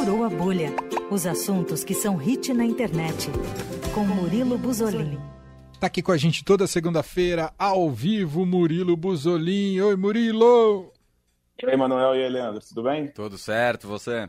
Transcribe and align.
Furou 0.00 0.24
a 0.24 0.30
Bolha. 0.30 0.72
Os 1.10 1.26
assuntos 1.26 1.84
que 1.84 1.92
são 1.92 2.16
hit 2.16 2.54
na 2.54 2.64
internet. 2.64 3.28
Com 3.92 4.02
Murilo 4.02 4.56
Buzolin. 4.56 5.18
Tá 5.78 5.88
aqui 5.88 6.00
com 6.00 6.10
a 6.10 6.16
gente 6.16 6.42
toda 6.42 6.66
segunda-feira, 6.66 7.52
ao 7.58 7.90
vivo, 7.90 8.46
Murilo 8.46 8.96
Buzolin. 8.96 9.78
Oi, 9.78 9.96
Murilo! 9.96 10.90
E 11.62 11.66
aí, 11.68 11.76
Manuel 11.76 12.14
e 12.14 12.24
aí, 12.24 12.30
Leandro, 12.30 12.62
tudo 12.66 12.82
bem? 12.82 13.08
Tudo 13.08 13.36
certo, 13.36 13.86
você? 13.86 14.26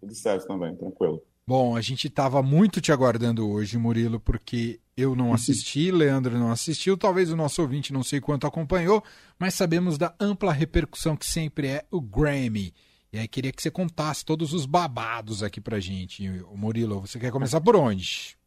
Tudo 0.00 0.16
certo 0.16 0.48
também, 0.48 0.74
tranquilo. 0.74 1.22
Bom, 1.46 1.76
a 1.76 1.80
gente 1.80 2.08
estava 2.08 2.42
muito 2.42 2.80
te 2.80 2.90
aguardando 2.90 3.48
hoje, 3.48 3.78
Murilo, 3.78 4.18
porque 4.18 4.80
eu 4.96 5.14
não 5.14 5.32
assisti, 5.32 5.92
Leandro 5.92 6.36
não 6.36 6.50
assistiu, 6.50 6.98
talvez 6.98 7.30
o 7.30 7.36
nosso 7.36 7.62
ouvinte 7.62 7.92
não 7.92 8.02
sei 8.02 8.20
quanto 8.20 8.48
acompanhou, 8.48 9.00
mas 9.38 9.54
sabemos 9.54 9.96
da 9.96 10.12
ampla 10.18 10.52
repercussão 10.52 11.16
que 11.16 11.26
sempre 11.26 11.68
é 11.68 11.84
o 11.88 12.00
Grammy. 12.00 12.74
E 13.12 13.18
aí 13.18 13.28
queria 13.28 13.52
que 13.52 13.60
você 13.60 13.70
contasse 13.70 14.24
todos 14.24 14.54
os 14.54 14.64
babados 14.64 15.42
aqui 15.42 15.60
pra 15.60 15.78
gente. 15.78 16.26
Murilo, 16.54 17.00
você 17.00 17.18
quer 17.18 17.30
começar 17.30 17.60
por 17.60 17.76
onde? 17.76 18.38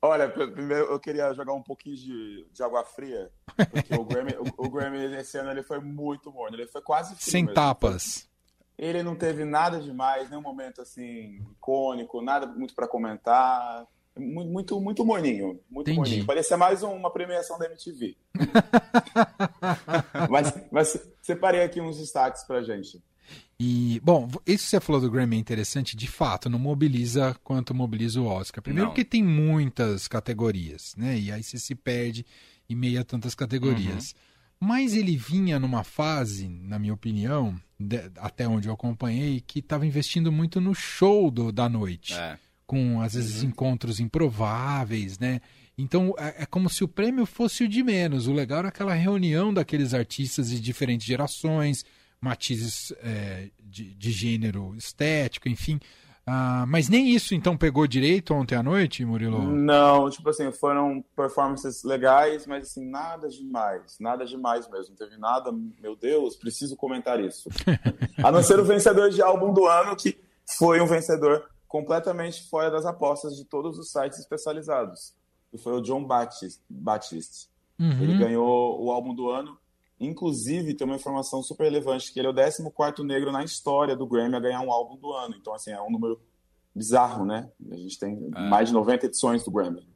Olha, 0.00 0.28
primeiro 0.28 0.84
eu 0.84 1.00
queria 1.00 1.32
jogar 1.32 1.54
um 1.54 1.62
pouquinho 1.62 1.96
de, 1.96 2.46
de 2.52 2.62
água 2.62 2.84
fria, 2.84 3.30
porque 3.56 3.94
o 3.94 4.04
Grammy, 4.04 4.34
o, 4.34 4.66
o 4.66 4.70
Grammy 4.70 4.98
esse 5.16 5.38
ano 5.38 5.50
ele 5.50 5.62
foi 5.62 5.80
muito 5.80 6.30
bom, 6.30 6.46
ele 6.46 6.66
foi 6.66 6.82
quase 6.82 7.16
frio 7.16 7.32
Sem 7.32 7.46
tapas. 7.46 8.28
Ele 8.76 9.02
não 9.02 9.16
teve 9.16 9.44
nada 9.44 9.80
demais, 9.80 10.28
nenhum 10.28 10.42
momento 10.42 10.82
assim 10.82 11.40
icônico, 11.52 12.20
nada 12.20 12.46
muito 12.46 12.74
para 12.74 12.86
comentar. 12.86 13.86
Muito, 14.16 14.50
muito, 14.50 14.80
muito 14.80 15.04
morninho. 15.04 15.60
Muito 15.68 15.90
Entendi. 15.90 15.96
morninho. 15.96 16.26
Parecia 16.26 16.56
mais 16.56 16.82
uma 16.82 17.10
premiação 17.10 17.58
da 17.58 17.66
MTV. 17.66 18.16
mas, 20.30 20.52
mas 20.70 21.08
separei 21.22 21.62
aqui 21.62 21.80
uns 21.80 21.98
destaques 21.98 22.44
pra 22.44 22.62
gente. 22.62 23.02
E, 23.58 24.00
bom, 24.02 24.28
isso 24.46 24.64
que 24.64 24.70
você 24.70 24.80
falou 24.80 25.00
do 25.00 25.10
Grammy 25.10 25.36
é 25.36 25.38
interessante, 25.38 25.96
de 25.96 26.08
fato, 26.08 26.50
não 26.50 26.58
mobiliza 26.58 27.36
quanto 27.44 27.72
mobiliza 27.74 28.20
o 28.20 28.26
Oscar. 28.26 28.60
Primeiro 28.62 28.86
Não. 28.88 28.92
porque 28.92 29.04
tem 29.04 29.22
muitas 29.22 30.08
categorias, 30.08 30.94
né? 30.96 31.16
E 31.18 31.30
aí 31.30 31.42
você 31.42 31.58
se 31.58 31.74
perde 31.74 32.26
em 32.68 32.74
meio 32.74 33.00
a 33.00 33.04
tantas 33.04 33.34
categorias. 33.34 34.14
Mas 34.58 34.94
ele 34.94 35.16
vinha 35.16 35.58
numa 35.60 35.84
fase, 35.84 36.48
na 36.48 36.78
minha 36.78 36.94
opinião, 36.94 37.54
de- 37.78 38.10
até 38.16 38.48
onde 38.48 38.68
eu 38.68 38.74
acompanhei, 38.74 39.40
que 39.40 39.58
estava 39.60 39.86
investindo 39.86 40.32
muito 40.32 40.60
no 40.60 40.74
show 40.74 41.30
do- 41.30 41.52
da 41.52 41.68
noite. 41.68 42.14
É. 42.14 42.38
Com, 42.66 43.00
às 43.02 43.12
vezes, 43.14 43.42
encontros 43.42 44.00
improváveis, 44.00 45.18
né? 45.18 45.40
Então, 45.76 46.14
é, 46.18 46.42
é 46.42 46.46
como 46.46 46.70
se 46.70 46.82
o 46.84 46.88
prêmio 46.88 47.26
fosse 47.26 47.64
o 47.64 47.68
de 47.68 47.82
menos. 47.82 48.26
O 48.26 48.32
legal 48.32 48.60
era 48.60 48.68
aquela 48.68 48.94
reunião 48.94 49.52
daqueles 49.52 49.92
artistas 49.92 50.48
de 50.50 50.60
diferentes 50.60 51.06
gerações, 51.06 51.84
matizes 52.20 52.92
é, 53.02 53.50
de, 53.62 53.94
de 53.94 54.10
gênero 54.10 54.74
estético, 54.76 55.48
enfim. 55.48 55.78
Ah, 56.26 56.64
mas 56.66 56.88
nem 56.88 57.10
isso, 57.10 57.34
então, 57.34 57.54
pegou 57.54 57.86
direito 57.86 58.32
ontem 58.32 58.54
à 58.54 58.62
noite, 58.62 59.04
Murilo? 59.04 59.42
Não, 59.42 60.08
tipo 60.08 60.30
assim, 60.30 60.50
foram 60.50 61.04
performances 61.14 61.84
legais, 61.84 62.46
mas 62.46 62.68
assim, 62.68 62.88
nada 62.88 63.28
demais, 63.28 63.98
nada 64.00 64.24
demais 64.24 64.66
mesmo. 64.70 64.90
Não 64.90 65.06
teve 65.06 65.20
nada, 65.20 65.52
meu 65.82 65.94
Deus, 65.94 66.34
preciso 66.34 66.76
comentar 66.76 67.22
isso. 67.22 67.50
A 68.24 68.32
não 68.32 68.42
ser 68.42 68.58
o 68.58 68.64
vencedor 68.64 69.10
de 69.10 69.20
álbum 69.20 69.52
do 69.52 69.66
ano, 69.66 69.94
que 69.94 70.18
foi 70.56 70.80
um 70.80 70.86
vencedor 70.86 71.44
completamente 71.68 72.48
fora 72.48 72.70
das 72.70 72.86
apostas 72.86 73.36
de 73.36 73.44
todos 73.44 73.78
os 73.78 73.90
sites 73.90 74.18
especializados. 74.18 75.14
E 75.52 75.58
foi 75.58 75.74
o 75.74 75.82
John 75.82 76.04
Batiste. 76.04 76.62
Batiste. 76.70 77.48
Uhum. 77.78 78.02
Ele 78.02 78.16
ganhou 78.16 78.82
o 78.82 78.90
álbum 78.90 79.14
do 79.14 79.28
ano. 79.28 79.58
Inclusive, 80.04 80.74
tem 80.74 80.86
uma 80.86 80.96
informação 80.96 81.42
super 81.42 81.64
relevante, 81.64 82.12
que 82.12 82.18
ele 82.18 82.28
é 82.28 82.30
o 82.30 82.34
14º 82.34 83.04
negro 83.04 83.32
na 83.32 83.44
história 83.44 83.96
do 83.96 84.06
Grammy 84.06 84.36
a 84.36 84.40
ganhar 84.40 84.60
um 84.60 84.72
álbum 84.72 84.96
do 84.96 85.12
ano. 85.12 85.34
Então, 85.38 85.54
assim, 85.54 85.70
é 85.72 85.80
um 85.80 85.90
número 85.90 86.20
bizarro, 86.74 87.24
né? 87.24 87.48
A 87.70 87.76
gente 87.76 87.98
tem 87.98 88.30
É. 88.34 88.48
mais 88.48 88.68
de 88.68 88.74
90 88.74 89.06
edições 89.06 89.44
do 89.44 89.50
Grammy. 89.50 89.86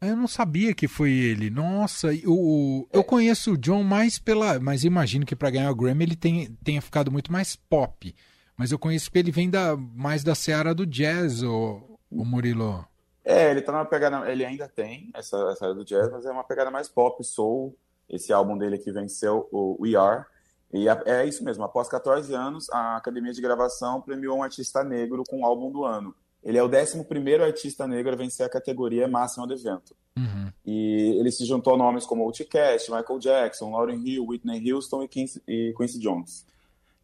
Eu 0.00 0.16
não 0.16 0.26
sabia 0.26 0.74
que 0.74 0.88
foi 0.88 1.12
ele. 1.12 1.48
Nossa, 1.48 2.08
o, 2.26 2.88
eu 2.92 3.04
conheço 3.04 3.52
o 3.52 3.56
John 3.58 3.84
mais 3.84 4.18
pela. 4.18 4.58
Mas 4.58 4.82
imagino 4.82 5.24
que 5.24 5.36
para 5.36 5.50
ganhar 5.50 5.70
o 5.70 5.76
Grammy 5.76 6.04
ele 6.04 6.16
tem, 6.16 6.52
tenha 6.64 6.82
ficado 6.82 7.10
muito 7.12 7.30
mais 7.30 7.54
pop. 7.54 8.12
Mas 8.56 8.72
eu 8.72 8.78
conheço 8.78 9.10
que 9.10 9.18
ele 9.18 9.30
vem 9.30 9.48
da, 9.48 9.76
mais 9.76 10.24
da 10.24 10.34
seara 10.34 10.74
do 10.74 10.84
jazz, 10.84 11.42
o, 11.44 11.98
o 12.10 12.24
Murilo. 12.24 12.84
É, 13.24 13.52
ele 13.52 13.62
tá 13.62 13.70
numa 13.70 13.84
pegada. 13.84 14.28
Ele 14.30 14.44
ainda 14.44 14.68
tem 14.68 15.08
essa, 15.14 15.36
essa 15.52 15.66
área 15.66 15.76
do 15.76 15.84
jazz, 15.84 16.10
mas 16.10 16.26
é 16.26 16.32
uma 16.32 16.42
pegada 16.44 16.70
mais 16.70 16.88
pop, 16.88 17.22
soul. 17.24 17.76
Esse 18.12 18.32
álbum 18.32 18.56
dele 18.58 18.76
que 18.78 18.92
venceu, 18.92 19.48
o 19.50 19.76
We 19.80 19.96
Are. 19.96 20.24
E 20.72 20.88
a- 20.88 21.02
é 21.06 21.26
isso 21.26 21.42
mesmo, 21.42 21.64
após 21.64 21.88
14 21.88 22.32
anos, 22.34 22.68
a 22.70 22.96
Academia 22.96 23.32
de 23.32 23.40
Gravação 23.40 24.00
premiou 24.00 24.38
um 24.38 24.42
artista 24.42 24.84
negro 24.84 25.24
com 25.28 25.40
o 25.40 25.46
álbum 25.46 25.70
do 25.72 25.84
ano. 25.84 26.14
Ele 26.44 26.58
é 26.58 26.62
o 26.62 26.66
11 26.68 27.42
artista 27.42 27.86
negro 27.86 28.12
a 28.12 28.16
vencer 28.16 28.44
a 28.44 28.48
categoria 28.50 29.06
máxima 29.08 29.46
do 29.46 29.54
evento. 29.54 29.94
Uhum. 30.16 30.52
E 30.66 31.16
ele 31.18 31.30
se 31.30 31.44
juntou 31.44 31.74
a 31.74 31.76
nomes 31.76 32.04
como 32.04 32.22
Outkast, 32.24 32.90
Michael 32.90 33.18
Jackson, 33.18 33.70
Lauryn 33.70 34.02
Hill, 34.06 34.26
Whitney 34.26 34.72
Houston 34.72 35.04
e 35.04 35.08
Quincy, 35.08 35.98
Jones. 35.98 36.44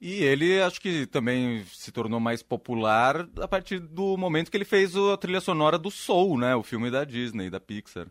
E 0.00 0.22
ele 0.22 0.60
acho 0.62 0.80
que 0.80 1.06
também 1.06 1.64
se 1.72 1.90
tornou 1.90 2.20
mais 2.20 2.42
popular 2.42 3.28
a 3.40 3.48
partir 3.48 3.80
do 3.80 4.16
momento 4.16 4.50
que 4.50 4.56
ele 4.56 4.64
fez 4.64 4.94
a 4.94 5.16
trilha 5.16 5.40
sonora 5.40 5.76
do 5.76 5.90
Soul, 5.90 6.38
né? 6.38 6.54
O 6.54 6.62
filme 6.62 6.90
da 6.90 7.02
Disney, 7.04 7.50
da 7.50 7.58
Pixar. 7.58 8.06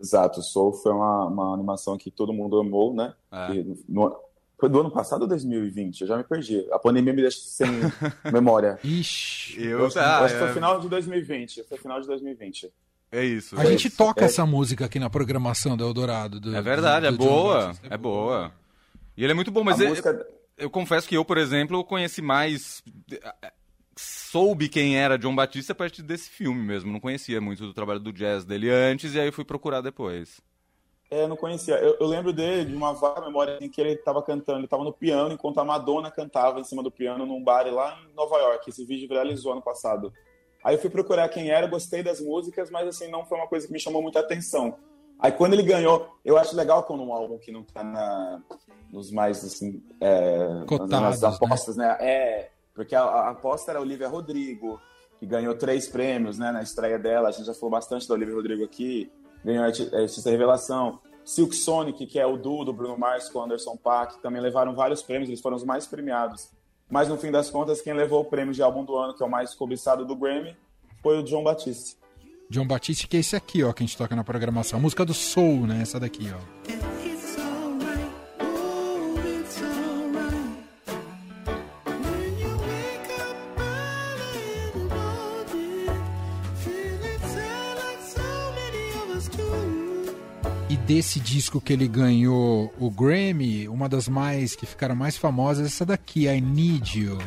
Exato, 0.00 0.42
Soul 0.42 0.72
foi 0.72 0.92
uma, 0.92 1.26
uma 1.26 1.54
animação 1.54 1.96
que 1.98 2.10
todo 2.10 2.32
mundo 2.32 2.58
amou, 2.60 2.94
né? 2.94 3.14
É. 3.32 3.52
E 3.54 3.76
no- 3.88 4.16
foi 4.58 4.68
do 4.68 4.80
ano 4.80 4.90
passado 4.90 5.22
ou 5.22 5.28
2020? 5.28 6.00
Eu 6.02 6.06
já 6.06 6.16
me 6.16 6.24
perdi. 6.24 6.66
A 6.72 6.78
pandemia 6.78 7.12
me 7.12 7.22
deixa 7.22 7.38
sem 7.40 7.66
memória. 8.32 8.78
Ixi. 8.82 9.62
Eu, 9.64 9.86
acho, 9.86 9.98
eu 9.98 10.02
acho 10.04 10.34
que 10.34 10.40
foi 10.40 10.48
é- 10.50 10.52
final 10.52 10.80
de 10.80 10.88
2020. 10.88 11.62
Foi 11.68 11.78
final 11.78 12.00
de 12.00 12.06
2020. 12.06 12.72
É 13.10 13.24
isso. 13.24 13.58
A 13.58 13.62
é 13.64 13.66
gente 13.66 13.88
isso. 13.88 13.96
toca 13.96 14.22
é- 14.22 14.24
essa 14.26 14.44
música 14.44 14.84
aqui 14.84 14.98
na 14.98 15.08
programação 15.08 15.76
do 15.76 15.84
Eldorado. 15.84 16.38
Do, 16.40 16.54
É 16.54 16.60
verdade, 16.62 17.06
do- 17.06 17.14
é 17.14 17.16
do 17.16 17.18
John 17.18 17.28
boa. 17.28 17.66
Batiste. 17.66 17.86
É 17.90 17.96
boa. 17.96 18.52
E 19.16 19.22
ele 19.24 19.32
é 19.32 19.34
muito 19.34 19.50
bom, 19.50 19.64
mas 19.64 19.80
a 19.80 19.84
eu, 19.84 19.88
música. 19.90 20.26
eu 20.56 20.70
confesso 20.70 21.08
que 21.08 21.16
eu, 21.16 21.24
por 21.24 21.38
exemplo, 21.38 21.82
conheci 21.84 22.20
mais. 22.22 22.82
Soube 24.00 24.68
quem 24.68 24.96
era 24.96 25.18
John 25.18 25.34
Batista 25.34 25.72
a 25.72 25.74
partir 25.74 26.02
desse 26.02 26.30
filme 26.30 26.62
mesmo. 26.62 26.92
Não 26.92 27.00
conhecia 27.00 27.40
muito 27.40 27.66
do 27.66 27.74
trabalho 27.74 27.98
do 27.98 28.12
jazz 28.12 28.44
dele 28.44 28.70
antes 28.70 29.14
e 29.14 29.18
aí 29.18 29.32
fui 29.32 29.44
procurar 29.44 29.80
depois. 29.80 30.40
É, 31.10 31.24
eu 31.24 31.28
não 31.28 31.34
conhecia. 31.36 31.74
Eu, 31.78 31.96
eu 31.98 32.06
lembro 32.06 32.32
dele 32.32 32.66
de 32.66 32.76
uma 32.76 32.92
vaga 32.92 33.22
memória 33.22 33.58
em 33.60 33.68
que 33.68 33.80
ele 33.80 33.94
estava 33.94 34.22
cantando. 34.22 34.60
Ele 34.60 34.66
estava 34.66 34.84
no 34.84 34.92
piano 34.92 35.34
enquanto 35.34 35.58
a 35.58 35.64
Madonna 35.64 36.12
cantava 36.12 36.60
em 36.60 36.64
cima 36.64 36.80
do 36.80 36.92
piano 36.92 37.26
num 37.26 37.42
bar 37.42 37.66
lá 37.74 37.98
em 38.08 38.14
Nova 38.14 38.36
York. 38.36 38.70
Esse 38.70 38.84
vídeo 38.84 39.08
viralizou 39.08 39.50
ano 39.50 39.62
passado. 39.62 40.12
Aí 40.62 40.76
eu 40.76 40.80
fui 40.80 40.90
procurar 40.90 41.28
quem 41.28 41.50
era, 41.50 41.66
gostei 41.66 42.00
das 42.00 42.20
músicas, 42.20 42.70
mas 42.70 42.86
assim, 42.86 43.10
não 43.10 43.26
foi 43.26 43.36
uma 43.38 43.48
coisa 43.48 43.66
que 43.66 43.72
me 43.72 43.80
chamou 43.80 44.00
muita 44.00 44.20
atenção. 44.20 44.76
Aí 45.18 45.32
quando 45.32 45.54
ele 45.54 45.64
ganhou, 45.64 46.08
eu 46.24 46.38
acho 46.38 46.54
legal 46.54 46.84
quando 46.84 47.02
um 47.02 47.12
álbum 47.12 47.36
que 47.38 47.50
não 47.50 47.64
tá 47.64 47.82
na, 47.82 48.40
nos 48.92 49.10
mais, 49.10 49.44
assim, 49.44 49.82
é, 50.00 50.64
Cotados, 50.68 51.20
nas 51.20 51.24
apostas, 51.24 51.76
né? 51.76 51.96
É, 52.00 52.50
porque 52.78 52.94
a, 52.94 53.02
a 53.02 53.30
aposta 53.30 53.72
era 53.72 53.80
Olivia 53.80 54.06
Rodrigo, 54.06 54.80
que 55.18 55.26
ganhou 55.26 55.52
três 55.56 55.88
prêmios, 55.88 56.38
né, 56.38 56.52
na 56.52 56.62
estreia 56.62 56.96
dela. 56.96 57.28
A 57.28 57.32
gente 57.32 57.46
já 57.46 57.52
falou 57.52 57.70
bastante 57.70 58.06
da 58.06 58.14
Olivia 58.14 58.36
Rodrigo 58.36 58.62
aqui. 58.62 59.10
Ganhou 59.44 59.64
arti- 59.64 59.92
artista 59.92 60.30
revelação. 60.30 61.00
Silk 61.24 61.56
Sonic, 61.56 62.06
que 62.06 62.20
é 62.20 62.24
o 62.24 62.36
duo 62.36 62.64
do 62.64 62.72
Bruno 62.72 62.96
Mars 62.96 63.28
com 63.28 63.42
Anderson 63.42 63.76
Paak, 63.76 64.22
também 64.22 64.40
levaram 64.40 64.76
vários 64.76 65.02
prêmios, 65.02 65.28
eles 65.28 65.40
foram 65.40 65.56
os 65.56 65.64
mais 65.64 65.88
premiados. 65.88 66.50
Mas 66.88 67.08
no 67.08 67.18
fim 67.18 67.32
das 67.32 67.50
contas, 67.50 67.80
quem 67.82 67.92
levou 67.94 68.20
o 68.20 68.24
prêmio 68.24 68.54
de 68.54 68.62
álbum 68.62 68.84
do 68.84 68.96
ano, 68.96 69.12
que 69.12 69.22
é 69.22 69.26
o 69.26 69.30
mais 69.30 69.54
cobiçado 69.54 70.06
do 70.06 70.14
Grammy, 70.14 70.56
foi 71.02 71.18
o 71.18 71.22
John 71.24 71.42
Batiste. 71.42 71.98
John 72.48 72.66
Batiste, 72.66 73.08
que 73.08 73.16
é 73.16 73.20
esse 73.20 73.34
aqui, 73.36 73.62
ó, 73.62 73.72
que 73.72 73.82
a 73.82 73.86
gente 73.86 73.98
toca 73.98 74.14
na 74.16 74.22
programação. 74.22 74.78
A 74.78 74.82
música 74.82 75.04
do 75.04 75.12
Soul, 75.12 75.66
né? 75.66 75.80
Essa 75.82 75.98
daqui, 76.00 76.32
ó. 76.32 76.38
E 90.70 90.76
desse 90.76 91.18
disco 91.18 91.62
que 91.62 91.72
ele 91.72 91.88
ganhou 91.88 92.74
o 92.78 92.90
Grammy, 92.90 93.66
uma 93.68 93.88
das 93.88 94.06
mais 94.06 94.54
que 94.54 94.66
ficaram 94.66 94.94
mais 94.94 95.16
famosas 95.16 95.64
é 95.64 95.66
essa 95.66 95.86
daqui, 95.86 96.28
I 96.28 96.42
Need 96.42 97.00
You. 97.00 97.18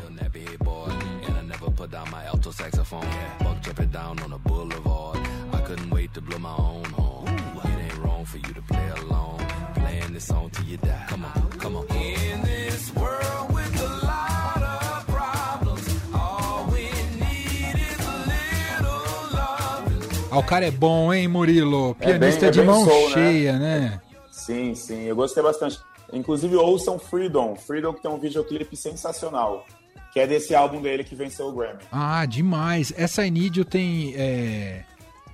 Ah, 20.31 20.39
o 20.39 20.44
cara 20.44 20.66
é 20.66 20.72
bom, 20.72 21.13
hein, 21.13 21.28
Murilo? 21.28 21.95
É 22.00 22.06
bem- 22.06 22.19
Pianista 22.19 22.45
é 22.48 22.50
de 22.51 22.60
bem 22.60 22.68
mão 22.68 22.86
soul, 22.86 23.10
né? 23.10 23.13
cheia, 23.13 23.60
né? 23.60 24.01
Sim, 24.31 24.74
sim, 24.74 25.04
eu 25.04 25.16
gostei 25.16 25.44
bastante. 25.44 25.78
Inclusive, 26.13 26.56
ouçam 26.56 26.98
Freedom. 26.98 27.56
Freedom 27.56 27.94
que 27.94 28.01
tem 28.01 28.10
um 28.12 28.18
videoclipe 28.18 28.75
sensacional. 28.75 29.66
que 30.13 30.19
é 30.19 30.28
desse 30.28 30.54
álbum 30.54 30.81
dele 30.81 31.06
que 31.06 31.16
venceu 31.16 31.48
o 31.48 31.54
Grammy. 31.54 31.80
Ah, 31.89 32.25
demais. 32.25 32.94
Essa 32.98 33.25
I 33.25 33.31
Need 33.31 33.57
You 33.60 33.63
tem. 33.63 34.13
é, 34.18 34.83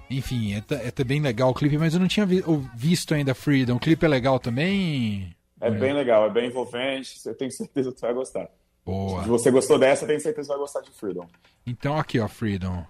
Enfim, 0.08 0.54
é, 0.54 0.64
é 0.96 1.04
bem 1.04 1.20
legal 1.20 1.50
o 1.50 1.54
clipe, 1.54 1.80
mas 1.80 1.96
eu 1.96 2.00
não 2.00 2.08
tinha 2.08 2.28
vi- 2.28 2.44
visto 2.76 3.14
ainda 3.16 3.34
Freedom. 3.34 3.76
O 3.78 3.80
clipe 3.80 4.06
é 4.06 4.08
legal 4.08 4.38
também? 4.40 5.36
É 5.60 5.72
bem 5.72 5.94
legal, 5.94 6.28
é 6.28 6.30
bem 6.30 6.48
envolvente, 6.50 7.20
eu 7.26 7.34
tenho 7.36 7.52
certeza 7.52 7.92
que 7.92 8.00
você 8.00 8.06
vai 8.06 8.14
gostar. 8.16 8.48
Boa. 8.86 9.24
Se 9.24 9.30
você 9.30 9.50
gostou 9.50 9.80
dessa, 9.80 10.04
eu 10.04 10.08
tenho 10.10 10.22
certeza 10.22 10.46
que 10.48 10.54
vai 10.54 10.60
gostar 10.60 10.82
de 10.82 10.92
Freedom. 10.92 11.26
Então 11.66 11.98
aqui, 11.98 12.20
ó, 12.20 12.28
Freedom. 12.28 12.86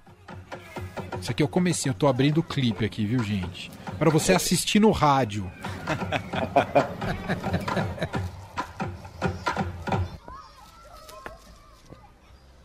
Isso 1.21 1.31
aqui 1.31 1.41
é 1.41 1.45
o 1.45 1.49
comecinho, 1.49 1.91
eu 1.91 1.97
tô 1.97 2.07
abrindo 2.07 2.39
o 2.39 2.43
clipe 2.43 2.85
aqui, 2.85 3.05
viu, 3.05 3.23
gente? 3.23 3.71
Para 3.97 4.09
você 4.09 4.33
assistir 4.33 4.79
no 4.79 4.91
rádio. 4.91 5.49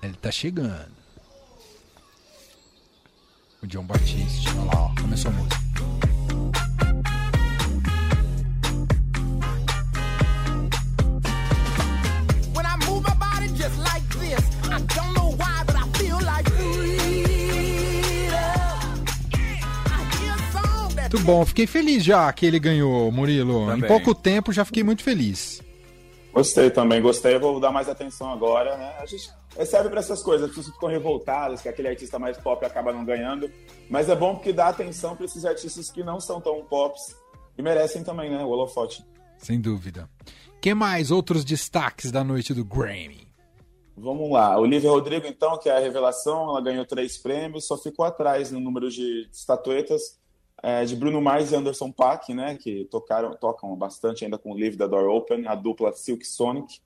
Ele 0.02 0.14
tá 0.14 0.30
chegando. 0.30 0.92
O 3.62 3.66
John 3.66 3.84
Batiste, 3.84 4.48
olha 4.50 4.64
lá, 4.64 4.72
ó, 4.74 4.94
começou 5.00 5.30
a 5.30 5.34
música. 5.34 5.71
Muito 21.12 21.26
bom, 21.26 21.44
fiquei 21.44 21.66
feliz 21.66 22.02
já 22.02 22.32
que 22.32 22.46
ele 22.46 22.58
ganhou, 22.58 23.12
Murilo. 23.12 23.64
Em 23.64 23.66
Também. 23.66 23.88
pouco 23.88 24.14
tempo 24.14 24.50
já 24.50 24.64
fiquei 24.64 24.82
muito 24.82 25.02
feliz. 25.02 25.60
Gostei 26.32 26.70
também, 26.70 27.02
gostei, 27.02 27.38
vou 27.38 27.60
dar 27.60 27.70
mais 27.70 27.86
atenção 27.86 28.32
agora, 28.32 28.78
né? 28.78 28.94
A 28.98 29.04
gente 29.04 29.30
serve 29.66 29.90
para 29.90 30.00
essas 30.00 30.22
coisas, 30.22 30.48
as 30.48 30.56
pessoas 30.56 30.74
ficam 30.74 30.88
revoltadas 30.88 31.60
que 31.60 31.68
aquele 31.68 31.88
artista 31.88 32.18
mais 32.18 32.38
pop 32.38 32.64
acaba 32.64 32.94
não 32.94 33.04
ganhando, 33.04 33.50
mas 33.90 34.08
é 34.08 34.16
bom 34.16 34.36
porque 34.36 34.54
dá 34.54 34.68
atenção 34.68 35.14
para 35.14 35.26
esses 35.26 35.44
artistas 35.44 35.90
que 35.90 36.02
não 36.02 36.18
são 36.18 36.40
tão 36.40 36.64
pops 36.64 37.14
e 37.58 37.62
merecem 37.62 38.02
também, 38.02 38.30
né? 38.30 38.42
O 38.42 38.48
holofote. 38.48 39.04
Sem 39.36 39.60
dúvida. 39.60 40.08
que 40.62 40.72
mais? 40.72 41.10
Outros 41.10 41.44
destaques 41.44 42.10
da 42.10 42.24
noite 42.24 42.54
do 42.54 42.64
Grammy. 42.64 43.28
Vamos 43.94 44.30
lá, 44.32 44.58
Olivia 44.58 44.88
Rodrigo, 44.88 45.26
então, 45.26 45.58
que 45.58 45.68
é 45.68 45.76
a 45.76 45.78
revelação, 45.78 46.48
ela 46.48 46.62
ganhou 46.62 46.86
três 46.86 47.18
prêmios, 47.18 47.66
só 47.66 47.76
ficou 47.76 48.06
atrás 48.06 48.50
no 48.50 48.58
número 48.58 48.90
de 48.90 49.28
estatuetas 49.30 50.21
é, 50.62 50.84
de 50.84 50.94
Bruno 50.94 51.20
Mars 51.20 51.50
e 51.50 51.56
Anderson 51.56 51.90
Paak, 51.90 52.32
né? 52.32 52.56
Que 52.56 52.84
tocaram, 52.84 53.34
tocam 53.34 53.74
bastante 53.74 54.24
ainda 54.24 54.38
com 54.38 54.52
o 54.52 54.54
Live 54.58 54.76
the 54.76 54.86
Door 54.86 55.08
Open, 55.08 55.46
a 55.46 55.54
dupla 55.54 55.92
Silk 55.92 56.26
Sonic. 56.26 56.80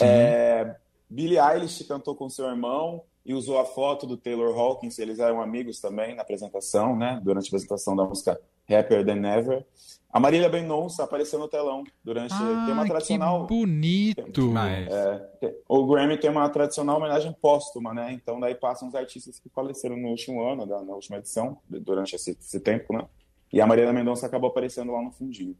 É, 0.00 0.76
Billie 1.08 1.38
Eilish 1.38 1.84
cantou 1.84 2.16
com 2.16 2.28
seu 2.28 2.46
irmão 2.46 3.02
e 3.24 3.34
usou 3.34 3.58
a 3.60 3.64
foto 3.64 4.06
do 4.06 4.16
Taylor 4.16 4.58
Hawkins, 4.58 4.98
eles 4.98 5.20
eram 5.20 5.40
amigos 5.40 5.80
também 5.80 6.16
na 6.16 6.22
apresentação, 6.22 6.96
né? 6.96 7.20
Durante 7.22 7.46
a 7.46 7.48
apresentação 7.48 7.94
da 7.94 8.04
música 8.04 8.40
Happier 8.68 9.04
Than 9.04 9.24
Ever. 9.26 9.66
A 10.12 10.20
Marília 10.20 10.48
Mendonça 10.50 11.04
apareceu 11.04 11.38
no 11.38 11.48
telão 11.48 11.84
durante 12.04 12.34
tem 12.36 12.46
uma 12.74 12.82
Ah, 12.82 12.86
tradicional 12.86 13.46
que 13.46 13.54
bonito. 13.54 14.50
Mas, 14.50 14.88
é, 14.92 15.30
o 15.66 15.86
Grammy 15.86 16.18
tem 16.18 16.30
uma 16.30 16.46
tradicional 16.50 16.98
homenagem 16.98 17.32
póstuma, 17.40 17.94
né? 17.94 18.12
Então 18.12 18.38
daí 18.38 18.54
passam 18.54 18.88
os 18.88 18.94
artistas 18.94 19.38
que 19.38 19.48
faleceram 19.48 19.96
no 19.96 20.08
último 20.08 20.42
ano, 20.42 20.66
da- 20.66 20.82
na 20.82 20.92
última 20.92 21.16
edição, 21.16 21.56
durante 21.66 22.14
esse, 22.14 22.32
esse 22.32 22.60
tempo, 22.60 22.92
né? 22.92 23.06
E 23.50 23.58
a 23.60 23.66
Marília 23.66 23.92
Mendonça 23.92 24.26
acabou 24.26 24.50
aparecendo 24.50 24.92
lá 24.92 25.00
no 25.00 25.10
fundinho. 25.10 25.56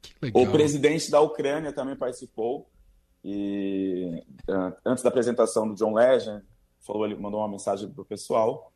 Que 0.00 0.14
legal. 0.22 0.42
O 0.42 0.50
presidente 0.50 1.10
da 1.10 1.20
Ucrânia 1.20 1.70
também 1.72 1.94
participou 1.94 2.66
e 3.22 4.22
ah, 4.48 4.72
antes 4.86 5.02
da 5.04 5.10
apresentação 5.10 5.68
do 5.68 5.74
John 5.74 5.92
Legend, 5.94 6.42
falou, 6.80 7.04
ele 7.06 7.14
mandou 7.14 7.40
uma 7.40 7.48
mensagem 7.48 7.88
pro 7.90 8.04
pessoal. 8.04 8.71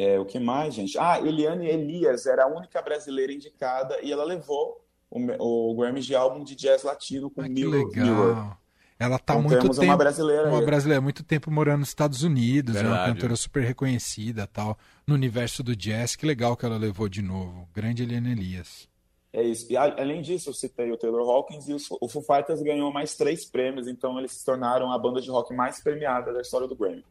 É, 0.00 0.18
o 0.20 0.24
que 0.24 0.38
mais, 0.38 0.74
gente? 0.74 0.96
Ah, 0.98 1.18
Eliane 1.20 1.66
Elias 1.66 2.24
era 2.26 2.44
a 2.44 2.46
única 2.46 2.80
brasileira 2.80 3.32
indicada 3.32 3.98
e 4.02 4.12
ela 4.12 4.22
levou 4.22 4.80
o, 5.10 5.70
o 5.72 5.74
Grammy 5.76 6.00
de 6.00 6.14
álbum 6.14 6.44
de 6.44 6.54
jazz 6.54 6.82
latino 6.84 7.28
com 7.30 7.40
Ah. 7.40 7.48
Mirror. 7.48 7.88
legal. 7.88 8.56
Ela 9.00 9.18
tá 9.18 9.32
há 9.34 9.36
Então 9.36 9.42
muito 9.48 9.60
temos 9.62 9.76
tempo. 9.76 9.90
uma 9.90 9.96
brasileira 9.96 10.48
Uma 10.48 10.58
aí. 10.60 10.64
brasileira, 10.66 11.00
muito 11.00 11.22
tempo 11.24 11.50
morando 11.50 11.80
nos 11.80 11.88
Estados 11.88 12.22
Unidos, 12.22 12.76
é 12.76 12.82
uma 12.86 13.06
cantora 13.06 13.34
super 13.36 13.62
reconhecida 13.64 14.46
tal, 14.46 14.76
no 15.06 15.14
universo 15.14 15.62
do 15.62 15.74
jazz. 15.74 16.14
Que 16.16 16.26
legal 16.26 16.56
que 16.56 16.64
ela 16.66 16.76
levou 16.76 17.08
de 17.08 17.22
novo. 17.22 17.68
Grande 17.74 18.02
Eliane 18.04 18.32
Elias. 18.32 18.88
É 19.32 19.42
isso. 19.42 19.66
E 19.72 19.76
a- 19.76 19.96
além 20.00 20.20
disso, 20.22 20.50
eu 20.50 20.54
citei 20.54 20.90
o 20.92 20.96
Taylor 20.96 21.28
Hawkins 21.28 21.68
e 21.68 21.74
o, 21.74 21.78
o 22.00 22.08
Foo 22.08 22.22
Fighters 22.22 22.60
ganhou 22.62 22.92
mais 22.92 23.14
três 23.16 23.44
prêmios, 23.44 23.86
então 23.88 24.18
eles 24.18 24.32
se 24.32 24.44
tornaram 24.44 24.90
a 24.92 24.98
banda 24.98 25.20
de 25.20 25.30
rock 25.30 25.54
mais 25.54 25.80
premiada 25.82 26.32
da 26.32 26.40
história 26.40 26.66
do 26.68 26.74
Grammy. 26.76 27.04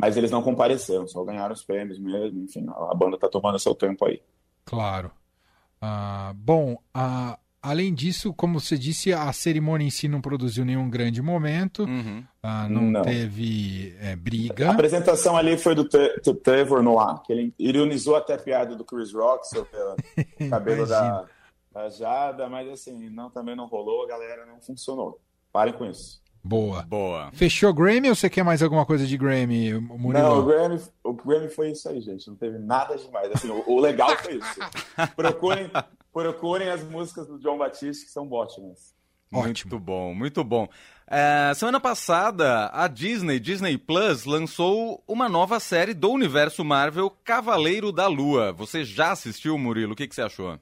Mas 0.00 0.16
eles 0.16 0.30
não 0.30 0.42
compareceram, 0.42 1.06
só 1.06 1.22
ganharam 1.24 1.52
os 1.52 1.62
prêmios 1.62 1.98
mesmo. 1.98 2.42
Enfim, 2.42 2.66
a 2.68 2.94
banda 2.94 3.18
tá 3.18 3.28
tomando 3.28 3.58
seu 3.58 3.74
tempo 3.74 4.04
aí. 4.06 4.20
Claro. 4.64 5.10
Ah, 5.80 6.32
bom, 6.36 6.76
ah, 6.92 7.38
além 7.62 7.92
disso, 7.92 8.32
como 8.34 8.60
você 8.60 8.76
disse, 8.76 9.12
a 9.12 9.32
cerimônia 9.32 9.86
em 9.86 9.90
si 9.90 10.08
não 10.08 10.20
produziu 10.20 10.64
nenhum 10.64 10.88
grande 10.88 11.22
momento, 11.22 11.84
uhum. 11.84 12.24
ah, 12.42 12.68
não, 12.68 12.82
Não. 12.82 13.02
teve 13.02 13.94
é, 14.00 14.12
A 14.12 14.16
briga. 14.16 14.70
apresentação 14.70 15.36
ali 15.36 15.56
foi 15.56 15.74
do, 15.74 15.84
do 15.84 16.34
Trevor 16.34 16.82
Noah, 16.82 17.22
que 17.24 17.32
ele 17.32 17.54
ironizou 17.58 18.16
até 18.16 18.34
a 18.34 18.38
piada 18.38 18.76
do 18.76 18.84
Chris 18.84 19.12
Rock 19.12 19.48
sobre 19.48 19.70
o 19.76 19.96
cabelo 20.50 20.86
da, 20.86 21.26
da 21.72 21.88
Jada, 21.88 22.48
mas 22.48 22.68
assim, 22.68 23.08
não, 23.10 23.30
também 23.30 23.56
não 23.56 23.66
rolou, 23.66 24.04
a 24.04 24.08
galera 24.08 24.46
não 24.46 24.60
funcionou. 24.60 25.20
Parem 25.52 25.74
com 25.74 25.84
isso. 25.84 26.20
Boa. 26.42 26.82
Boa. 26.82 27.30
Fechou 27.32 27.72
Grammy 27.72 28.08
ou 28.08 28.14
você 28.14 28.30
quer 28.30 28.42
mais 28.42 28.62
alguma 28.62 28.86
coisa 28.86 29.06
de 29.06 29.16
Grammy, 29.16 29.74
Murilo? 29.74 30.12
Não, 30.12 30.40
o 30.40 30.44
Grammy, 30.44 30.80
o 31.04 31.12
Grammy 31.12 31.48
foi 31.48 31.70
isso 31.70 31.88
aí, 31.88 32.00
gente. 32.00 32.26
Não 32.28 32.36
teve 32.36 32.58
nada 32.58 32.96
demais. 32.96 33.30
Assim, 33.32 33.50
o, 33.50 33.62
o 33.66 33.78
legal 33.78 34.16
foi 34.16 34.36
isso. 34.36 34.60
Procurem, 35.14 35.70
procurem 36.12 36.70
as 36.70 36.82
músicas 36.82 37.26
do 37.26 37.38
John 37.38 37.58
Batiste, 37.58 38.06
que 38.06 38.10
são 38.10 38.30
ótimas. 38.30 38.94
Ótimo. 39.32 39.70
Muito 39.70 39.78
bom, 39.78 40.14
muito 40.14 40.44
bom. 40.44 40.68
É, 41.06 41.52
semana 41.54 41.78
passada, 41.78 42.70
a 42.72 42.88
Disney, 42.88 43.38
Disney 43.38 43.76
Plus, 43.78 44.24
lançou 44.24 45.02
uma 45.06 45.28
nova 45.28 45.60
série 45.60 45.94
do 45.94 46.10
universo 46.10 46.64
Marvel, 46.64 47.10
Cavaleiro 47.24 47.92
da 47.92 48.06
Lua. 48.06 48.52
Você 48.52 48.84
já 48.84 49.12
assistiu, 49.12 49.56
Murilo? 49.56 49.92
O 49.92 49.96
que, 49.96 50.08
que 50.08 50.14
você 50.14 50.22
achou? 50.22 50.58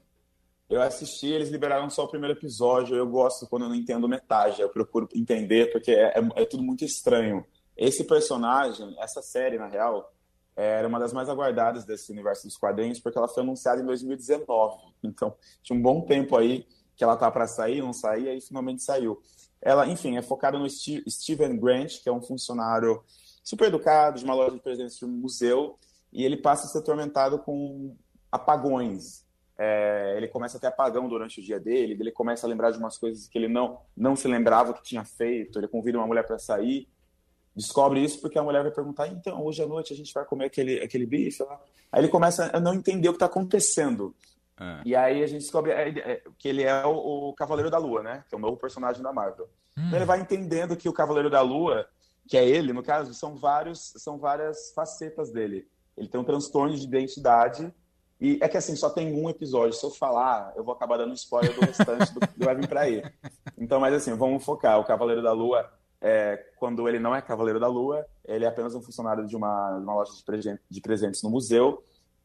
Eu 0.69 0.81
assisti, 0.81 1.27
eles 1.27 1.49
liberaram 1.49 1.89
só 1.89 2.03
o 2.03 2.07
primeiro 2.07 2.37
episódio. 2.37 2.95
Eu 2.95 3.07
gosto 3.07 3.47
quando 3.47 3.63
eu 3.63 3.69
não 3.69 3.75
entendo 3.75 4.07
metade. 4.07 4.61
Eu 4.61 4.69
procuro 4.69 5.09
entender, 5.15 5.71
porque 5.71 5.91
é, 5.91 6.13
é- 6.19 6.41
é 6.43 6.45
tudo 6.45 6.61
muito 6.61 6.85
estranho. 6.85 7.43
Esse 7.75 8.03
personagem, 8.03 8.95
essa 8.99 9.21
série, 9.21 9.57
na 9.57 9.67
real, 9.67 10.13
era 10.55 10.87
uma 10.87 10.99
das 10.99 11.11
mais 11.13 11.27
aguardadas 11.29 11.85
desse 11.85 12.11
universo 12.11 12.45
dos 12.45 12.57
quadrinhos, 12.57 12.99
porque 12.99 13.17
ela 13.17 13.27
foi 13.27 13.41
anunciada 13.41 13.81
em 13.81 13.85
2019. 13.85 14.77
Então, 15.03 15.33
tinha 15.63 15.77
um 15.77 15.81
bom 15.81 16.01
tempo 16.01 16.37
aí 16.37 16.67
que 16.95 17.03
ela 17.03 17.15
tá 17.15 17.31
para 17.31 17.47
sair, 17.47 17.81
não 17.81 17.93
saía, 17.93 18.35
e 18.35 18.41
finalmente 18.41 18.83
saiu. 18.83 19.21
Ela, 19.61 19.87
enfim, 19.87 20.17
é 20.17 20.21
focada 20.21 20.59
no 20.59 20.69
Ste- 20.69 21.03
Steven 21.09 21.57
Grant, 21.57 22.01
que 22.03 22.09
é 22.09 22.11
um 22.11 22.21
funcionário 22.21 23.01
super 23.43 23.69
educado, 23.69 24.19
de 24.19 24.25
uma 24.25 24.35
loja 24.35 24.51
de 24.51 24.59
presentes 24.61 24.97
de 24.97 25.05
um 25.05 25.09
museu, 25.09 25.79
e 26.11 26.23
ele 26.25 26.37
passa 26.37 26.65
a 26.65 26.69
ser 26.69 26.79
atormentado 26.79 27.39
com 27.39 27.95
apagões. 28.31 29.25
É, 29.61 30.13
ele 30.15 30.29
começa 30.29 30.55
a 30.55 30.59
ter 30.59 30.67
apagão 30.67 31.09
durante 31.09 31.41
o 31.41 31.43
dia 31.43 31.59
dele, 31.59 31.97
ele 31.99 32.11
começa 32.11 32.47
a 32.47 32.49
lembrar 32.49 32.71
de 32.71 32.77
umas 32.77 32.97
coisas 32.97 33.27
que 33.27 33.37
ele 33.37 33.49
não, 33.49 33.81
não 33.95 34.15
se 34.15 34.25
lembrava 34.25 34.73
que 34.73 34.81
tinha 34.81 35.03
feito, 35.03 35.59
ele 35.59 35.67
convida 35.67 35.97
uma 35.97 36.07
mulher 36.07 36.25
para 36.25 36.39
sair, 36.39 36.87
descobre 37.53 38.01
isso 38.01 38.21
porque 38.21 38.39
a 38.39 38.43
mulher 38.43 38.63
vai 38.63 38.71
perguntar, 38.71 39.07
então, 39.09 39.43
hoje 39.43 39.61
à 39.61 39.67
noite 39.67 39.91
a 39.91 39.95
gente 39.97 40.13
vai 40.13 40.23
comer 40.23 40.45
aquele, 40.45 40.81
aquele 40.81 41.05
bife. 41.05 41.43
Aí 41.91 42.01
ele 42.01 42.07
começa 42.07 42.49
a 42.55 42.59
não 42.59 42.73
entender 42.73 43.09
o 43.09 43.11
que 43.11 43.17
está 43.17 43.25
acontecendo. 43.25 44.15
É. 44.57 44.81
E 44.85 44.95
aí 44.95 45.23
a 45.23 45.27
gente 45.27 45.41
descobre 45.41 45.71
é, 45.71 45.89
é, 45.89 46.21
que 46.37 46.47
ele 46.47 46.63
é 46.63 46.85
o, 46.85 47.29
o 47.29 47.33
Cavaleiro 47.33 47.69
da 47.69 47.77
Lua, 47.77 48.01
né? 48.01 48.23
Que 48.29 48.35
é 48.35 48.37
o 48.37 48.41
novo 48.41 48.55
personagem 48.55 49.01
da 49.01 49.11
Marvel. 49.11 49.49
Hum, 49.77 49.87
Então 49.87 49.97
ele 49.97 50.05
vai 50.05 50.21
entendendo 50.21 50.77
que 50.77 50.87
o 50.87 50.93
Cavaleiro 50.93 51.29
da 51.29 51.41
Lua, 51.41 51.85
que 52.27 52.37
é 52.37 52.47
ele, 52.47 52.71
no 52.71 52.83
caso, 52.83 53.13
são, 53.13 53.35
vários, 53.35 53.93
são 53.97 54.17
várias 54.17 54.71
facetas 54.73 55.31
dele. 55.31 55.67
Ele 55.97 56.07
tem 56.07 56.19
um 56.19 56.23
transtorno 56.23 56.75
de 56.75 56.83
identidade. 56.83 57.73
E 58.19 58.37
é 58.41 58.49
que 58.49 58.57
assim, 58.57 58.75
só 58.75 58.89
tem 58.89 59.13
um 59.13 59.29
episódio. 59.29 59.73
Se 59.73 59.85
eu 59.85 59.91
falar, 59.91 60.51
eu 60.55 60.63
vou 60.63 60.73
acabar 60.73 60.97
dando 60.97 61.13
spoiler 61.13 61.53
do 61.55 61.61
restante 61.61 62.13
do 62.13 62.45
vai 62.45 62.55
vir 62.55 62.67
pra 62.67 62.81
aí. 62.81 63.03
Então, 63.57 63.79
mas 63.79 63.93
assim, 63.93 64.13
vamos 64.15 64.43
focar. 64.43 64.79
O 64.79 64.83
Cavaleiro 64.83 65.21
da 65.21 65.31
Lua, 65.31 65.69
é, 66.01 66.37
quando 66.57 66.87
ele 66.87 66.99
não 66.99 67.15
é 67.15 67.21
Cavaleiro 67.21 67.59
da 67.59 67.67
Lua, 67.67 68.05
ele 68.25 68.43
é 68.43 68.47
apenas 68.47 68.75
um 68.75 68.81
funcionário 68.81 69.25
de 69.25 69.35
uma, 69.35 69.77
uma 69.77 69.95
loja 69.95 70.11
de, 70.37 70.59
de 70.69 70.81
presentes 70.81 71.23
no 71.23 71.29
museu. 71.29 71.81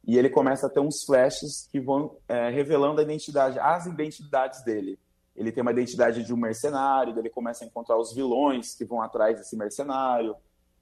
E 0.07 0.19
ele 0.19 0.29
começa 0.29 0.67
a 0.67 0.71
ter 0.71 0.81
uns 0.81 1.05
flashes 1.05 1.69
que 1.71 1.81
vão 1.81 2.17
é, 2.29 2.51
revelando 2.51 3.01
a 3.01 3.05
identidade, 3.05 3.59
as 3.59 3.87
identidades 3.87 4.63
dele. 4.63 4.99
Ele 5.35 5.51
tem 5.51 5.63
uma 5.63 5.73
identidade 5.73 6.23
de 6.23 6.33
um 6.33 6.37
mercenário, 6.37 7.19
ele 7.19 7.31
começa 7.31 7.65
a 7.65 7.67
encontrar 7.67 7.99
os 7.99 8.13
vilões 8.13 8.75
que 8.75 8.85
vão 8.85 9.01
atrás 9.01 9.39
desse 9.39 9.57
mercenário. 9.57 10.37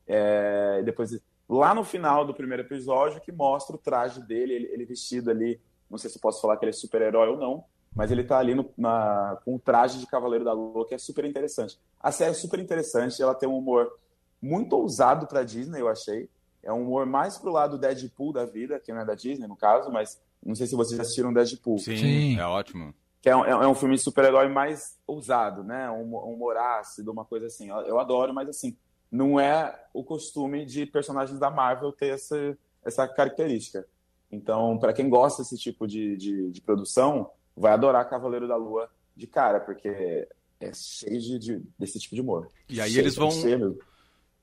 É, 0.06 0.82
depois, 0.82 1.12
lá 1.48 1.74
no 1.74 1.84
final 1.84 2.24
do 2.24 2.34
primeiro 2.34 2.62
episódio, 2.62 3.20
que 3.20 3.32
mostra 3.32 3.74
o 3.76 3.78
traje 3.78 4.20
dele, 4.26 4.52
ele, 4.54 4.66
ele 4.72 4.84
vestido 4.84 5.30
ali. 5.30 5.60
Não 5.90 5.98
sei 5.98 6.08
se 6.10 6.16
eu 6.16 6.22
posso 6.22 6.40
falar 6.40 6.56
que 6.56 6.64
ele 6.64 6.70
é 6.70 6.74
super-herói 6.74 7.28
ou 7.28 7.36
não, 7.36 7.64
mas 7.94 8.10
ele 8.10 8.24
tá 8.24 8.38
ali 8.38 8.54
no- 8.54 8.70
na- 8.78 9.38
com 9.44 9.54
o 9.56 9.58
traje 9.58 9.98
de 9.98 10.06
Cavaleiro 10.06 10.44
da 10.44 10.52
Lua, 10.52 10.86
que 10.86 10.94
é 10.94 10.98
super 10.98 11.24
interessante. 11.24 11.78
A 12.00 12.10
série 12.10 12.30
é 12.30 12.34
super 12.34 12.58
interessante, 12.58 13.20
ela 13.22 13.34
tem 13.34 13.48
um 13.48 13.56
humor 13.58 13.92
muito 14.40 14.74
ousado 14.76 15.26
pra 15.26 15.42
Disney, 15.42 15.80
eu 15.80 15.88
achei. 15.88 16.28
É 16.62 16.72
um 16.72 16.82
humor 16.82 17.04
mais 17.06 17.36
pro 17.38 17.50
lado 17.52 17.76
Deadpool 17.78 18.32
da 18.32 18.44
vida, 18.46 18.80
que 18.80 18.92
não 18.92 19.00
é 19.00 19.04
da 19.04 19.14
Disney, 19.14 19.46
no 19.46 19.56
caso, 19.56 19.90
mas 19.90 20.20
não 20.44 20.54
sei 20.54 20.66
se 20.66 20.74
vocês 20.74 20.96
já 20.96 21.02
assistiram 21.02 21.32
Deadpool. 21.32 21.78
Sim, 21.78 21.96
Sim. 21.96 22.38
é 22.38 22.46
ótimo. 22.46 22.94
Que 23.20 23.28
é 23.28 23.36
um, 23.36 23.44
é 23.44 23.68
um 23.68 23.74
filme 23.74 23.94
de 23.94 24.00
super-herói 24.02 24.48
mais 24.48 24.98
ousado, 25.06 25.62
né? 25.62 25.88
Um, 25.90 26.14
um 26.16 26.32
humor 26.34 26.56
ácido, 26.56 27.12
uma 27.12 27.24
coisa 27.24 27.46
assim. 27.46 27.68
Eu, 27.68 27.76
eu 27.82 27.98
adoro, 28.00 28.32
mas 28.34 28.48
assim, 28.48 28.76
não 29.12 29.38
é 29.38 29.78
o 29.92 30.02
costume 30.02 30.64
de 30.64 30.86
personagens 30.86 31.38
da 31.38 31.50
Marvel 31.50 31.92
ter 31.92 32.14
essa, 32.14 32.56
essa 32.82 33.06
característica. 33.06 33.86
Então, 34.30 34.78
para 34.78 34.94
quem 34.94 35.10
gosta 35.10 35.42
desse 35.42 35.58
tipo 35.58 35.86
de, 35.86 36.16
de, 36.16 36.50
de 36.50 36.60
produção, 36.62 37.30
vai 37.54 37.72
adorar 37.72 38.08
Cavaleiro 38.08 38.48
da 38.48 38.56
Lua 38.56 38.88
de 39.14 39.26
cara, 39.26 39.60
porque 39.60 40.26
é 40.58 40.72
cheio 40.72 41.20
de, 41.20 41.38
de- 41.38 41.62
desse 41.78 41.98
tipo 41.98 42.14
de 42.14 42.22
humor. 42.22 42.48
E 42.70 42.80
aí 42.80 42.90
Cheio, 42.90 43.02
eles 43.02 43.14
vão-. 43.14 43.30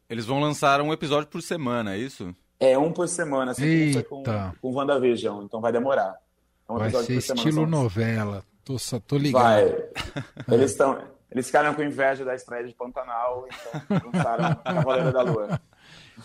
Eles 0.07 0.25
vão 0.25 0.39
lançar 0.39 0.79
um 0.81 0.93
episódio 0.93 1.27
por 1.27 1.41
semana, 1.41 1.95
é 1.95 1.97
isso? 1.97 2.35
É 2.59 2.77
um 2.77 2.91
por 2.91 3.07
semana, 3.07 3.51
assim 3.51 4.03
com, 4.03 4.23
com 4.61 4.73
WandaVision, 4.73 5.43
então 5.43 5.61
vai 5.61 5.71
demorar. 5.71 6.15
É 6.67 6.71
um 6.71 6.77
Vai 6.77 6.87
episódio 6.89 7.07
ser 7.07 7.13
por 7.15 7.21
semana, 7.21 7.49
estilo 7.49 7.65
novela. 7.67 8.43
Tô, 8.63 8.77
só, 8.77 8.99
tô 8.99 9.17
ligado. 9.17 9.43
Vai. 9.43 9.89
Eles 10.51 10.71
estão. 10.71 11.01
Eles 11.31 11.45
ficaram 11.45 11.73
com 11.75 11.83
inveja 11.83 12.25
da 12.25 12.33
estreia 12.35 12.65
de 12.67 12.73
Pantanal, 12.73 13.47
então 13.47 14.01
lançaram 14.11 14.55
Cavaleiro 14.63 15.13
da 15.13 15.21
Lua. 15.21 15.61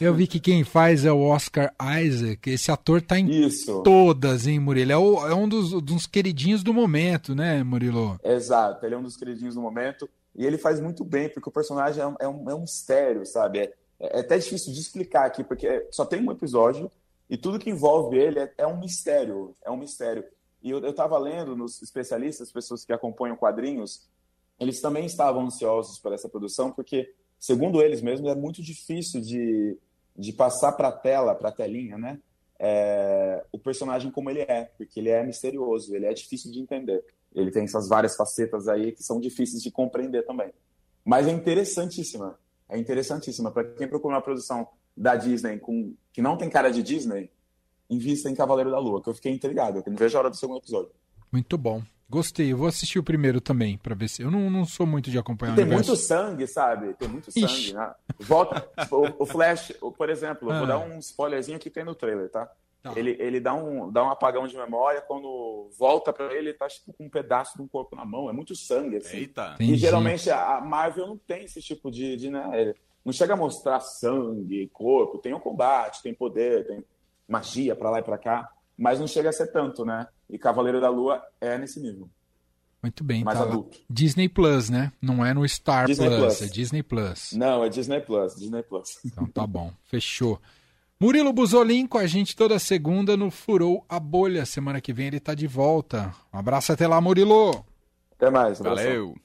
Eu 0.00 0.12
vi 0.14 0.26
que 0.26 0.40
quem 0.40 0.64
faz 0.64 1.04
é 1.04 1.12
o 1.12 1.20
Oscar 1.20 1.72
Isaac. 2.02 2.50
Esse 2.50 2.70
ator 2.70 3.00
tá 3.00 3.18
em 3.18 3.30
Isso, 3.30 3.82
todas, 3.82 4.46
hein, 4.46 4.58
Murilo? 4.58 4.90
É, 4.92 4.96
o- 4.96 5.28
é 5.28 5.34
um 5.34 5.48
dos, 5.48 5.70
dos 5.82 6.06
queridinhos 6.06 6.62
do 6.64 6.74
momento, 6.74 7.34
né, 7.34 7.62
Murilo? 7.62 8.18
exato. 8.24 8.84
Ele 8.84 8.94
é 8.94 8.98
um 8.98 9.02
dos 9.02 9.16
queridinhos 9.16 9.54
do 9.54 9.60
momento. 9.60 10.08
E 10.34 10.44
ele 10.44 10.58
faz 10.58 10.80
muito 10.80 11.04
bem, 11.04 11.28
porque 11.28 11.48
o 11.48 11.52
personagem 11.52 12.02
é 12.02 12.06
um, 12.08 12.16
é 12.18 12.28
um, 12.28 12.50
é 12.50 12.54
um 12.56 12.62
mistério, 12.62 13.24
sabe? 13.24 13.60
É, 13.60 13.72
é 14.00 14.20
até 14.20 14.36
difícil 14.36 14.72
de 14.72 14.80
explicar 14.80 15.26
aqui, 15.26 15.44
porque 15.44 15.86
só 15.92 16.04
tem 16.04 16.20
um 16.26 16.32
episódio 16.32 16.90
e 17.30 17.36
tudo 17.36 17.58
que 17.60 17.70
envolve 17.70 18.16
ele 18.18 18.40
é, 18.40 18.52
é 18.58 18.66
um 18.66 18.76
mistério. 18.80 19.54
É 19.64 19.70
um 19.70 19.76
mistério. 19.76 20.24
E 20.60 20.70
eu, 20.70 20.80
eu 20.80 20.92
tava 20.92 21.16
lendo 21.18 21.54
nos 21.54 21.80
especialistas, 21.82 22.50
pessoas 22.50 22.84
que 22.84 22.92
acompanham 22.92 23.36
quadrinhos, 23.36 24.08
eles 24.58 24.80
também 24.80 25.06
estavam 25.06 25.46
ansiosos 25.46 25.98
por 25.98 26.12
essa 26.12 26.28
produção, 26.28 26.70
porque, 26.70 27.12
segundo 27.38 27.82
eles 27.82 28.00
mesmos, 28.00 28.30
é 28.30 28.34
muito 28.34 28.62
difícil 28.62 29.20
de, 29.20 29.78
de 30.16 30.32
passar 30.32 30.72
para 30.72 30.88
a 30.88 30.92
tela, 30.92 31.34
para 31.34 31.48
a 31.48 31.52
telinha, 31.52 31.98
né? 31.98 32.18
é, 32.58 33.44
o 33.52 33.58
personagem 33.58 34.10
como 34.10 34.30
ele 34.30 34.40
é, 34.40 34.70
porque 34.76 35.00
ele 35.00 35.10
é 35.10 35.24
misterioso, 35.24 35.94
ele 35.94 36.06
é 36.06 36.14
difícil 36.14 36.52
de 36.52 36.60
entender. 36.60 37.04
Ele 37.34 37.50
tem 37.50 37.64
essas 37.64 37.88
várias 37.88 38.16
facetas 38.16 38.68
aí 38.68 38.92
que 38.92 39.02
são 39.02 39.20
difíceis 39.20 39.62
de 39.62 39.70
compreender 39.70 40.24
também. 40.24 40.52
Mas 41.04 41.26
é 41.26 41.30
interessantíssima. 41.30 42.38
É 42.68 42.78
interessantíssima. 42.78 43.50
Para 43.50 43.64
quem 43.64 43.88
procura 43.88 44.14
uma 44.14 44.22
produção 44.22 44.66
da 44.96 45.16
Disney 45.16 45.58
com, 45.58 45.94
que 46.12 46.22
não 46.22 46.36
tem 46.36 46.48
cara 46.48 46.70
de 46.70 46.82
Disney, 46.82 47.30
invista 47.90 48.30
em 48.30 48.34
Cavaleiro 48.34 48.70
da 48.70 48.78
Lua, 48.78 49.02
que 49.02 49.10
eu 49.10 49.14
fiquei 49.14 49.32
intrigado. 49.32 49.82
Eu 49.84 49.84
não 49.86 49.98
vejo 49.98 50.16
a 50.16 50.20
hora 50.20 50.30
do 50.30 50.36
segundo 50.36 50.58
episódio. 50.58 50.92
Muito 51.30 51.58
bom. 51.58 51.82
Gostei. 52.08 52.52
Eu 52.52 52.56
vou 52.58 52.68
assistir 52.68 52.98
o 52.98 53.02
primeiro 53.02 53.40
também, 53.40 53.78
pra 53.78 53.94
ver 53.94 54.08
se. 54.08 54.22
Eu 54.22 54.30
não, 54.30 54.50
não 54.50 54.64
sou 54.64 54.86
muito 54.86 55.10
de 55.10 55.18
acompanhar 55.18 55.56
Tem 55.56 55.64
muito 55.64 55.96
sangue, 55.96 56.46
sabe? 56.46 56.94
Tem 56.94 57.08
muito 57.08 57.30
sangue. 57.32 57.46
Ixi. 57.46 57.74
Né? 57.74 57.94
Volta. 58.20 58.68
o, 58.90 59.22
o 59.22 59.26
Flash, 59.26 59.72
por 59.96 60.10
exemplo, 60.10 60.50
eu 60.50 60.54
vou 60.54 60.64
Ah. 60.64 60.66
dar 60.66 60.78
um 60.78 60.98
spoilerzinho 60.98 61.58
que 61.58 61.70
tem 61.70 61.84
no 61.84 61.94
trailer, 61.94 62.28
tá? 62.30 62.50
Tá. 62.82 62.92
Ele, 62.94 63.16
ele 63.18 63.40
dá, 63.40 63.54
um, 63.54 63.90
dá 63.90 64.04
um 64.04 64.10
apagão 64.10 64.46
de 64.46 64.54
memória, 64.56 65.00
quando 65.00 65.70
volta 65.78 66.12
pra 66.12 66.26
ele, 66.26 66.50
ele 66.50 66.52
tá 66.52 66.68
tipo, 66.68 66.92
com 66.92 67.06
um 67.06 67.08
pedaço 67.08 67.56
de 67.56 67.62
um 67.62 67.66
corpo 67.66 67.96
na 67.96 68.04
mão. 68.04 68.28
É 68.28 68.32
muito 68.32 68.54
sangue, 68.54 68.98
assim. 68.98 69.16
Eita. 69.16 69.52
Entendi. 69.54 69.72
E 69.72 69.76
geralmente 69.76 70.30
a 70.30 70.60
Marvel 70.60 71.06
não 71.06 71.16
tem 71.16 71.44
esse 71.44 71.62
tipo 71.62 71.90
de, 71.90 72.14
de 72.16 72.28
né? 72.30 72.46
ele 72.52 72.74
Não 73.02 73.10
chega 73.14 73.32
a 73.32 73.36
mostrar 73.36 73.80
sangue, 73.80 74.68
corpo, 74.70 75.16
tem 75.16 75.32
o 75.32 75.40
combate, 75.40 76.02
tem 76.02 76.12
poder, 76.12 76.66
tem 76.66 76.84
magia 77.26 77.74
pra 77.74 77.88
lá 77.90 78.00
e 78.00 78.02
pra 78.02 78.18
cá, 78.18 78.50
mas 78.76 78.98
não 79.00 79.06
chega 79.06 79.28
a 79.28 79.32
ser 79.32 79.48
tanto, 79.48 79.84
né? 79.84 80.06
E 80.28 80.38
Cavaleiro 80.38 80.80
da 80.80 80.88
Lua 80.88 81.22
é 81.40 81.56
nesse 81.58 81.80
nível, 81.80 82.08
Muito 82.82 83.02
bem, 83.04 83.24
mais 83.24 83.38
tá 83.38 83.44
lá. 83.44 83.50
adulto. 83.50 83.78
Disney 83.88 84.28
Plus, 84.28 84.68
né? 84.70 84.92
Não 85.00 85.24
é 85.24 85.32
no 85.32 85.46
Star 85.48 85.86
Disney 85.86 86.08
Plus, 86.08 86.36
Plus. 86.38 86.42
é 86.42 86.46
Disney 86.52 86.82
Plus. 86.82 87.32
Não, 87.32 87.64
é 87.64 87.68
Disney 87.68 88.00
Plus, 88.00 88.34
Disney 88.36 88.62
Plus. 88.62 88.98
Então 89.04 89.26
tá 89.26 89.46
bom, 89.46 89.72
fechou. 89.84 90.40
Murilo 91.00 91.32
Buzolin 91.32 91.86
com 91.86 91.98
a 91.98 92.06
gente 92.06 92.36
toda 92.36 92.58
segunda 92.58 93.16
no 93.16 93.30
Furou 93.30 93.84
a 93.88 93.98
Bolha. 93.98 94.46
Semana 94.46 94.80
que 94.80 94.92
vem 94.92 95.08
ele 95.08 95.20
tá 95.20 95.34
de 95.34 95.46
volta. 95.46 96.14
Um 96.32 96.38
abraço 96.38 96.72
até 96.72 96.86
lá, 96.86 97.00
Murilo! 97.00 97.64
Até 98.16 98.30
mais. 98.30 98.60
abração. 98.60 98.84
Valeu. 98.84 99.16